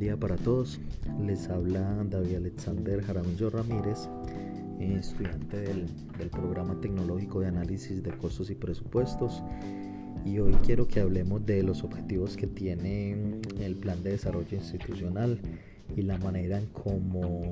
[0.00, 0.80] día para todos.
[1.24, 4.08] Les habla David Alexander Jaramillo Ramírez,
[4.80, 5.86] estudiante del,
[6.30, 9.42] programa tecnológico de análisis de costos y presupuestos.
[10.24, 15.38] Y hoy quiero que hablemos de los objetivos que tiene el plan de desarrollo institucional
[15.96, 17.50] y la manera en cómo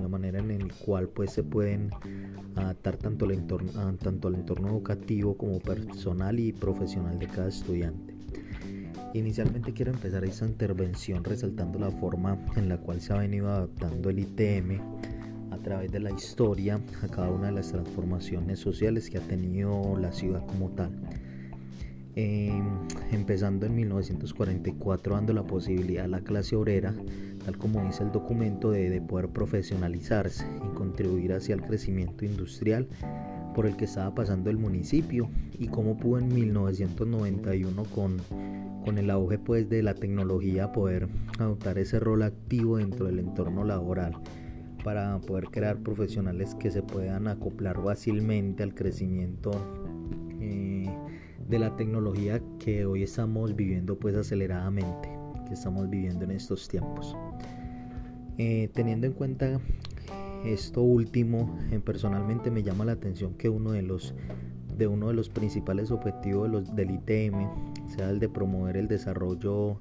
[0.00, 1.90] la manera en el cual pues se pueden
[2.56, 8.15] adaptar tanto, entorno, tanto al entorno educativo como personal y profesional de cada estudiante.
[9.14, 14.10] Inicialmente quiero empezar esta intervención resaltando la forma en la cual se ha venido adaptando
[14.10, 14.80] el ITM
[15.50, 19.96] a través de la historia a cada una de las transformaciones sociales que ha tenido
[19.98, 20.90] la ciudad como tal.
[22.14, 22.78] Em,
[23.12, 26.94] empezando en 1944 dando la posibilidad a la clase obrera,
[27.44, 32.88] tal como dice el documento, de, de poder profesionalizarse y contribuir hacia el crecimiento industrial
[33.56, 38.18] por el que estaba pasando el municipio y cómo pudo en 1991 con
[38.84, 41.08] con el auge pues de la tecnología poder
[41.40, 44.16] adoptar ese rol activo dentro del entorno laboral
[44.84, 49.50] para poder crear profesionales que se puedan acoplar fácilmente al crecimiento
[50.40, 50.88] eh,
[51.48, 55.08] de la tecnología que hoy estamos viviendo pues aceleradamente
[55.48, 57.16] que estamos viviendo en estos tiempos.
[58.38, 59.58] Eh, teniendo en cuenta
[60.44, 64.14] esto último eh, personalmente me llama la atención que uno de los
[64.76, 67.48] de uno de los principales objetivos de los, del ITM
[67.88, 69.80] sea el de promover el desarrollo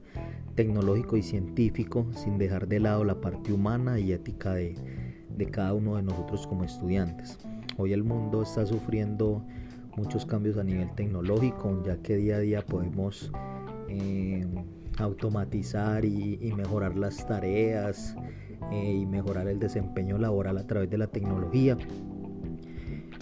[0.56, 4.76] tecnológico y científico sin dejar de lado la parte humana y ética de,
[5.52, 7.38] cada uno de nosotros como estudiantes.
[7.78, 9.44] Hoy el mundo está sufriendo
[9.98, 13.31] muchos cambios a nivel tecnológico, ya que día a día podemos
[13.89, 14.45] eh,
[14.98, 18.16] automatizar y, mejorar las tareas
[18.71, 21.77] eh, y mejorar el desempeño laboral a través de la tecnología.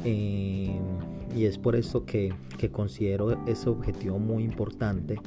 [0.06, 0.80] Eh,
[1.36, 2.34] y es por esto que,
[2.72, 5.20] considero ese objetivo muy importante,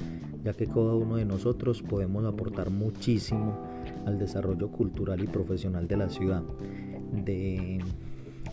[0.43, 3.59] ya que cada uno de nosotros podemos aportar muchísimo
[4.07, 6.43] al desarrollo cultural y profesional de la ciudad,
[7.13, 7.81] de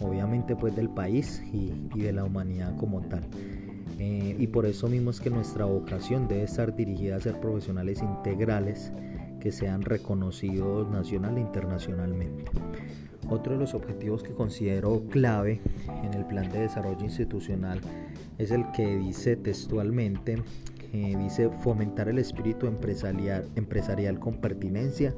[0.01, 3.23] obviamente pues del país y, de la humanidad como tal.
[3.99, 8.01] Eh, y por eso mismo es que nuestra vocación debe estar dirigida a ser profesionales
[8.01, 8.91] integrales
[9.43, 12.45] que sean reconocidos nacional e internacionalmente.
[13.29, 15.59] Otro de los objetivos que considero clave
[16.01, 17.81] en el plan de desarrollo institucional
[18.37, 20.41] es el que dice textualmente,
[20.93, 25.13] eh, dice fomentar el espíritu empresarial, empresarial con pertinencia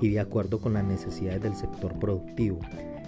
[0.00, 2.60] y de acuerdo con las necesidades del sector productivo,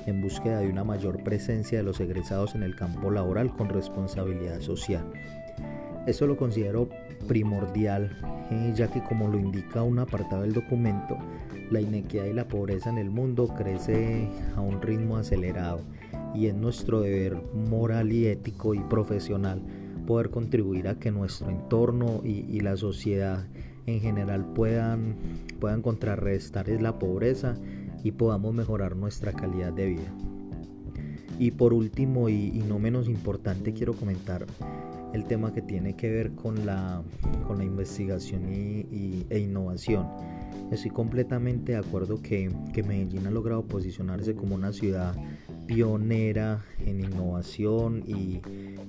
[0.05, 4.61] en búsqueda de una mayor presencia de los egresados en el campo laboral con responsabilidad
[4.61, 5.07] social.
[6.09, 6.89] Eso lo considero
[7.27, 8.17] primordial,
[8.51, 11.19] eh, ya que como lo indica un apartado del documento,
[11.71, 14.27] la inequidad y la pobreza en el mundo crece
[14.57, 15.83] a un ritmo acelerado
[16.35, 19.61] y es nuestro deber moral y ético y profesional
[20.07, 23.45] poder contribuir a que nuestro entorno y, la sociedad
[23.85, 25.15] en general puedan,
[25.61, 27.55] puedan contrarrestar la pobreza
[28.03, 30.15] y podamos mejorar nuestra calidad de vida.
[31.39, 34.47] Y por último y, no menos importante quiero comentar
[35.13, 37.03] el tema que tiene que ver con la,
[37.47, 40.07] con la investigación y, e innovación.
[40.71, 45.15] Estoy completamente de acuerdo que, que, Medellín ha logrado posicionarse como una ciudad
[45.67, 48.41] pionera en innovación y,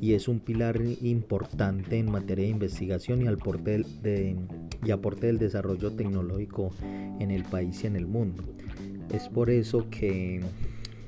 [0.02, 4.36] y es un pilar importante en materia de investigación y, aporte de,
[4.84, 6.72] y aporte del desarrollo tecnológico
[7.20, 8.44] en el país y en el mundo.
[9.14, 10.42] Es por eso que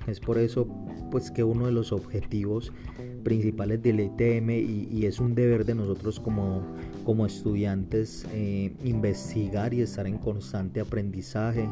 [0.07, 0.67] es por eso
[1.11, 2.72] pues que uno de los objetivos
[3.23, 6.63] principales del ITM y, es un deber de nosotros como,
[7.03, 11.67] como estudiantes eh, investigar y estar en constante aprendizaje,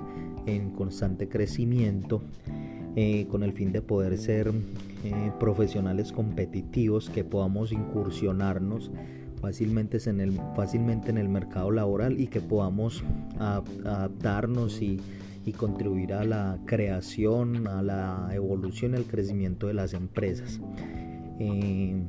[0.45, 2.21] en constante crecimiento,
[2.95, 4.51] eh, con el fin de poder ser
[5.03, 8.91] eh, profesionales competitivos que podamos incursionarnos
[9.41, 13.03] fácilmente en, el, fácilmente en el mercado laboral y que podamos
[13.39, 14.99] adaptarnos y
[15.45, 20.59] y contribuir a la creación, a la evolución y al crecimiento de las empresas.
[21.39, 22.03] Eh,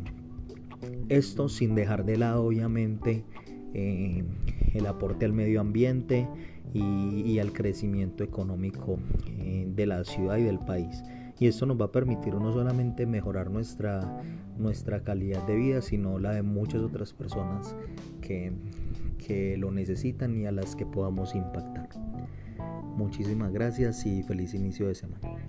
[1.09, 3.25] esto sin dejar de lado obviamente
[3.75, 4.25] eh,
[4.75, 6.29] el aporte al medio ambiente
[6.73, 11.03] y, al crecimiento económico eh, de la ciudad y del país.
[11.39, 14.23] Y esto nos va a permitir no solamente mejorar nuestra,
[14.59, 17.75] nuestra calidad de vida, sino la de muchas otras personas
[18.21, 18.53] que,
[19.27, 21.89] que lo necesitan y a las que podamos impactar.
[23.01, 25.40] Muchísimas gracias y feliz inicio de semana.